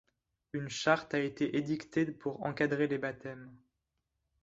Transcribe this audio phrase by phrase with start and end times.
[0.53, 3.55] Une charte a été édictée pour encadrer les baptêmes.